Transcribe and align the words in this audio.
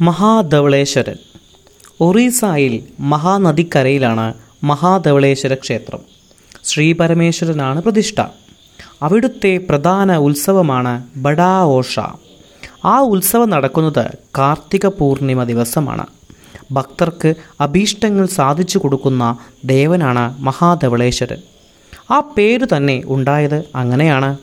മഹാധവളേശ്വരൻ. 0.00 1.16
ഒറീസായിൽ 2.00 2.82
മഹാനദിക്കരയിലാണ് 3.00 4.34
മഹാധവളേശ്വര 4.64 5.54
ക്ഷേത്രം. 5.54 5.98
ശ്രീ 6.64 6.92
പരമേശ്വരനാണ് 6.92 7.82
പ്രതിഷ്ഠ. 7.82 8.20
അവിടുത്തെ 9.02 9.60
പ്രധാന 9.68 10.16
ഉത്സവമാണ് 10.16 11.04
ബഡാ 11.16 11.60
ഓഷ. 11.60 11.98
ആ 12.84 13.00
ഉത്സവം 13.00 13.50
നടക്കുന്നത് 13.50 14.10
കാർത്തിക 14.38 14.86
പൂർണിമ 14.86 15.44
ദിവസമാണ്. 15.44 16.06
ഭക്തർക്ക് 16.72 17.34
അഭീഷ്ടങ്ങൾ 17.60 18.26
സാധിച്ചു 18.26 18.78
കൊടുക്കുന്ന 18.78 19.36
ദേവനാണ് 19.64 20.42
മഹാധവളേശ്വരൻ. 20.42 21.38
ആ 22.10 22.20
പേര് 22.20 22.66
തന്നെ 22.76 23.02
ഉണ്ടായത് 23.06 23.64
അങ്ങനെയാണ്. 23.74 24.38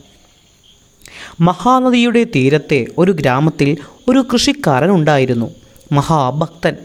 മഹാനദിയുടെ 1.42 2.24
തീരത്തെ 2.24 2.86
ഒരു 2.98 3.12
ഗ്രാമത്തിൽ 3.12 3.78
ഒരു 4.10 4.26
കൃഷിക്കാരൻ 4.34 4.92
ഉണ്ടായിരുന്നു. 4.92 5.52
മഹാഭക്തൻ. 5.92 6.76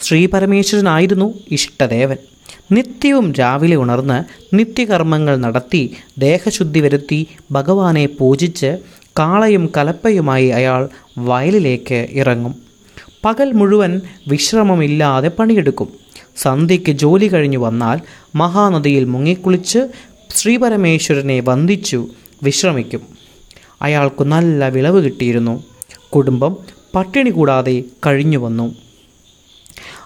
ശ്രീപരമേശ്വരനായിരുന്നു 0.00 1.34
ഇഷ്ടദേവൻ. 1.50 2.16
നിത്യവും 2.72 3.32
രാവിലെ 3.32 3.76
ഉണർന്ന് 3.76 4.24
നിത്യകർമ്മങ്ങൾ 4.56 5.36
നടത്തി 5.36 5.96
ദേഹശുദ്ധി 6.18 6.80
വരുത്തി 6.80 7.26
ഭഗവാനെ 7.50 8.06
പൂജിച്ച് 8.06 8.78
കാളയും 9.18 9.72
കലപ്പയുമായി 9.76 10.48
അയാൾ 10.48 10.88
വയലിലേക്ക് 11.18 12.06
ഇറങ്ങും. 12.10 12.54
പകൽ 13.24 13.52
മുഴുവൻ 13.52 14.00
വിശ്രമമില്ലാതെ 14.28 15.28
പണിയെടുക്കും. 15.28 15.88
സന്ധ്യയ്ക്ക് 16.36 16.92
ജോലി 16.92 17.26
കഴിഞ്ഞു 17.26 17.58
വന്നാൽ 17.58 18.00
മഹാനദിയിൽ 18.34 19.04
മുങ്ങിക്കുളിച്ച് 19.04 19.78
ശ്രീപരമേശ്വരനെ 20.34 21.40
വന്ദിച്ചു 21.40 22.06
വിശ്രമിക്കും. 22.42 23.15
അയാൾക്ക് 23.82 24.24
നല്ല 24.24 24.68
വിളവ് 24.68 25.04
കിട്ടിയിരുന്നു. 25.04 25.62
കുടുംബം 26.14 26.56
പട്ടിണി 26.94 27.30
കൂടാതെ 27.30 27.84
കഴിഞ്ഞു 28.06 28.38
വന്നു. 28.38 28.74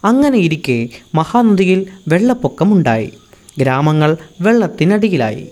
അങ്ങനെ 0.04 0.38
ഇരിക്കെ 0.38 0.88
മഹാനദിയിൽ 1.14 1.86
വെള്ളപ്പൊക്കമുണ്ടായി. 2.08 3.12
ഗ്രാമങ്ങൾ 3.58 4.16
വെള്ളത്തിനടിയിലായി. 4.40 5.48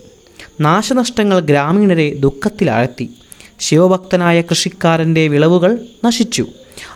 നാശനഷ്ടങ്ങൾ 0.61 1.41
ഗ്രാമീണരെ 1.41 2.15
ദുഃഖത്തിലാഴ്ത്തി. 2.15 3.11
ശിവഭക്തനായ 3.59 4.41
കൃഷിക്കാരന്റെ 4.41 5.29
വിളവുകൾ 5.29 5.79
നശിച്ചു. 6.05 6.47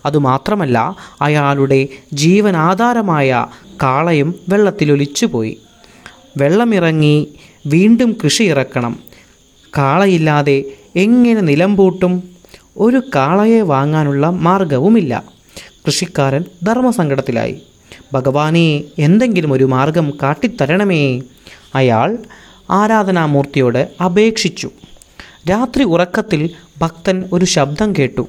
അതുമാത്രമല്ല 0.07 0.97
അയാളുടെ 1.21 1.89
ജീവനാധാരമായ 2.13 3.47
കാളയും 3.83 4.35
വെള്ളത്തിലൊലിച്ചുപോയി. 4.49 5.59
വെള്ളമിറങ്ങി 6.37 7.29
വീണ്ടും 7.67 8.17
കൃഷി 8.25 8.43
ഇറക്കണം 8.43 9.12
കാളയില്ലാതെ 9.77 10.65
എങ്ങനെ 10.97 11.41
നിലംപൂട്ടും 11.41 12.23
ഒരു 12.79 13.03
കാളയെ 13.17 13.61
വാങ്ങാനുള്ള 13.61 14.31
മാർഗവുമില്ല 14.31 15.25
കൃഷിക്കാരൻ 15.87 16.45
ധർമ്മസങ്കടത്തിലായി. 16.63 17.63
ഭഗവാനെ 18.13 18.83
എന്തെങ്കിലും 18.99 19.53
ഒരു 19.53 19.65
മാർഗം 19.65 20.13
കാട്ടിത്തരണമേ. 20.23 21.21
അയാൾ 21.75 22.19
ആരാധനാമൂർത്തിയോട് 22.71 24.03
അപേക്ഷിച്ചു. 24.05 24.71
രാത്രി 25.51 25.85
ഉറക്കത്തിൽ 25.85 26.51
ഭക്തൻ 26.81 27.25
ഒരു 27.33 27.45
ശബ്ദം 27.45 27.93
കേട്ടു. 27.93 28.29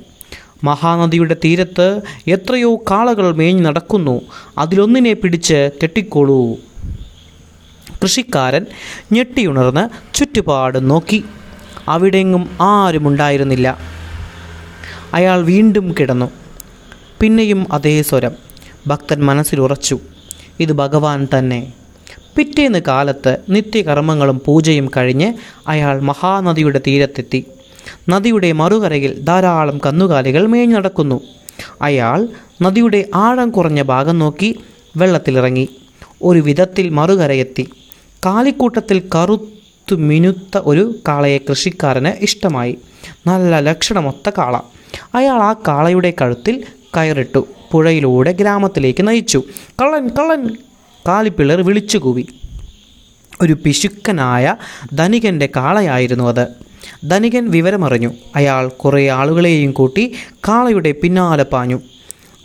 മഹാനദിയുടെ 0.63 1.35
തീരത്ത് 1.45 2.01
എത്രയോ 2.27 2.75
കാളകൾ 2.75 3.35
മേഞ്ഞു 3.35 3.61
നടക്കുന്നു. 3.61 4.21
അതിലൊന്നിനെ 4.57 5.13
പിടിച്ച് 5.13 5.69
കെട്ടിക്കോളൂ 5.83 6.57
കൃഷിക്കാരൻ 8.03 8.65
ഞെട്ടിയുണർന്ന് 9.11 10.15
ചുറ്റുപാടും 10.15 10.87
നോക്കി. 10.87 11.23
അവിടെങ്ങും 11.87 12.49
ആരുമുണ്ടായിരുന്നില്ല 12.61 13.77
അയാൾ 15.13 15.41
വീണ്ടും 15.41 15.95
കിടന്നു. 15.99 16.31
പിന്നെയും 17.19 17.65
അതേ 17.71 18.01
സ്വരം. 18.01 18.31
ഭക്തൻ 18.87 19.25
മനസ്സിലുറച്ചു 19.25 19.99
ഇത് 20.59 20.71
ഭഗവാൻ 20.71 21.27
തന്നെ. 21.37 21.73
പിറ്റേന്ന് 22.35 22.79
കാലത്ത് 22.87 23.37
നിത്യകർമ്മങ്ങളും 23.49 24.41
പൂജയും 24.45 24.89
കഴിഞ്ഞ് 24.97 25.33
അയാൾ 25.67 26.01
മഹാനദിയുടെ 26.01 26.81
തീരത്തെത്തി. 26.87 27.45
നദിയുടെ 28.09 28.51
മറുകരയിൽ 28.51 29.21
ധാരാളം 29.21 29.77
കന്നുകാലികൾ 29.85 30.47
മേഞ്ഞു 30.47 30.75
നടക്കുന്നു. 30.75 31.21
അയാൾ 31.81 32.27
നദിയുടെ 32.61 33.05
ആഴം 33.15 33.49
കുറഞ്ഞ 33.49 33.81
ഭാഗം 33.81 34.19
നോക്കി 34.19 34.59
വെള്ളത്തിലിറങ്ങി. 34.97 35.69
ഒരു 36.23 36.39
വിധത്തിൽ 36.39 36.89
മറുകരയെത്തി. 36.89 37.69
കാലിക്കൂട്ടത്തിൽ 38.25 39.09
കറുത്തു 39.15 39.95
മിനുത്ത 39.95 40.57
ഒരു 40.57 40.95
കാളയെ 41.07 41.37
കൃഷിക്കാരന് 41.49 42.23
ഇഷ്ടമായി. 42.23 42.77
നല്ല 43.27 43.59
ലക്ഷണമൊത്ത 43.59 44.29
കാള. 44.37 44.59
അയാൾ 45.15 45.39
ആ 45.41 45.53
കാളയുടെ 45.53 46.13
കഴുത്തിൽ 46.21 46.63
കയറിട്ടു. 46.97 47.47
പുഴയിലൂടെ 47.71 48.31
ഗ്രാമത്തിലേക്ക് 48.31 49.07
നയിച്ചു. 49.07 49.43
കള്ളൻ 49.81 50.07
കള്ളൻ! 50.07 50.55
കാലിപ്പിള്ളർ 51.07 51.61
വിളിച്ചു 51.61 51.97
കൂവി 51.97 52.25
ഒരു 53.41 53.53
പിശുക്കനായ 53.65 54.55
ധനികന്റെ 54.93 55.49
കാളയായിരുന്നു 55.55 56.29
അത്. 56.29 56.47
ധനികൻ 57.09 57.51
വിവരമറിഞ്ഞു. 57.51 58.11
അയാൾ 58.35 58.67
കുറേ 58.67 59.07
ആളുകളെയും 59.07 59.71
കൂട്ടി 59.71 60.13
കാളയുടെ 60.47 60.91
പിന്നാലെ 60.91 61.43
പാഞ്ഞു. 61.43 61.81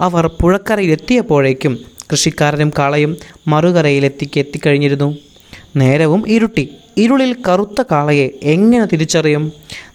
അവർ 0.01 0.27
പുഴക്കരയിലെത്തിയപ്പോഴേക്കും 0.41 1.79
കൃഷിക്കാരനും 2.13 2.73
കാളയും 2.79 3.17
മറുകരയിലെത്തിക്ക് 3.47 4.39
എത്തിക്കഴിഞ്ഞിരുന്നു. 4.39 5.15
നേരവും 5.79 6.29
ഇരുട്ടി. 6.29 6.69
ഇരുളിൽ 6.97 7.37
കറുത്ത 7.49 7.83
കാളയെ 7.91 8.29
എങ്ങനെ 8.43 8.85
തിരിച്ചറിയും? 8.85 9.53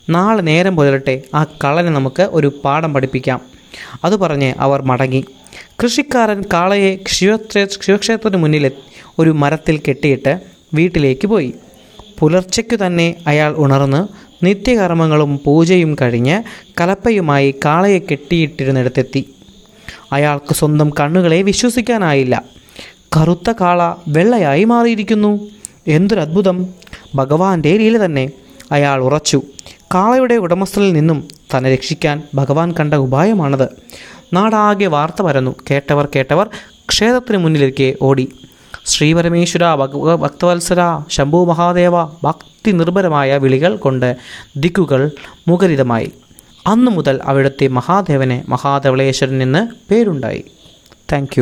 നാളെ 0.09 0.41
നേരം 0.41 0.75
പുലരട്ടെ 0.75 1.21
ആ 1.35 1.43
കളനെ 1.63 1.89
നമുക്ക് 1.89 2.23
ഒരു 2.31 2.53
പാഠം 2.65 2.93
പഠിപ്പിക്കാം. 2.93 3.41
അത് 4.03 4.15
പറഞ്ഞ് 4.15 4.53
അവർ 4.59 4.81
മടങ്ങി. 4.81 5.25
കൃഷിക്കാരൻ 5.83 6.43
കാളയെ 6.53 6.99
ശിവക്ഷേ 7.07 7.67
ശിവക്ഷേത്രത്തിന് 7.81 8.41
മുന്നിൽ 8.43 8.71
ഒരു 9.19 9.29
മരത്തിൽ 9.29 9.77
കെട്ടിയിട്ട് 9.77 10.39
വീട്ടിലേക്ക് 10.73 11.27
പോയി. 11.27 11.53
പുലർച്ചയ്ക്കു 12.19 12.85
തന്നെ 12.85 13.15
അയാൾ 13.27 13.53
ഉണർന്ന് 13.57 14.01
നിത്യകർമ്മങ്ങളും 14.45 15.39
പൂജയും 15.45 15.95
കഴിഞ്ഞ് 16.01 16.43
കലപ്പയുമായി 16.81 17.55
കാളയെ 17.65 17.99
കെട്ടിയിട്ടിരുന്നിടത്തെത്തി. 17.99 19.33
അയാൾക്ക് 20.11 20.55
സ്വന്തം 20.55 20.89
കണ്ണുകളെ 20.99 21.41
വിശ്വസിക്കാനായില്ല. 21.41 22.43
കറുത്ത 23.17 23.53
കാള 23.61 23.95
വെള്ളയായി 24.07 24.63
മാറിയിരിക്കുന്നു. 24.63 25.49
എന്തൊരത്ഭുതം 25.87 26.69
ഭഗവാന്റെ 27.15 27.77
ലീല 27.77 28.05
തന്നെ 28.05 28.29
അയാൾ 28.71 29.01
ഉറച്ചു. 29.01 29.41
കാളയുടെ 29.95 30.33
ഉടമസ്ഥനിൽ 30.33 30.93
നിന്നും 30.93 31.27
തന്നെ 31.55 31.73
രക്ഷിക്കാൻ 31.73 32.23
ഭഗവാൻ 32.35 32.73
കണ്ട 32.79 32.93
ഉപായമാണത്. 32.93 33.67
നാടാകെ 34.33 34.85
വാർത്ത 34.85 35.21
പരന്നു. 35.21 35.55
കേട്ടവർ 35.71 36.07
കേട്ടവർ 36.15 36.49
ക്ഷേത്രത്തിന് 36.89 37.37
മുന്നിലേക്ക് 37.37 37.97
ഓടി. 38.01 38.27
ശ്രീപരമേശ്വര 38.85 39.75
ഭഗ 39.75 40.15
ഭക്തവത്സര 40.15 40.81
ശംഭു 41.09 41.45
മഹാദേവ 41.45 42.03
ഭക്തി 42.23 42.71
നിർഭരമായ 42.71 43.37
വിളികൾ 43.37 43.75
കൊണ്ട് 43.75 44.17
ദിക്കുകൾ 44.57 45.11
മുഖരിതമായി. 45.47 46.11
അന്നു 46.67 46.91
മുതൽ 46.91 47.19
അവിടുത്തെ 47.23 47.67
മഹാദേവനെ 47.67 48.43
മഹാധവളേശ്വരൻ 48.49 49.43
എന്ന് 49.43 49.91
പേരുണ്ടായി. 49.91 50.43
താങ്ക് 51.11 51.41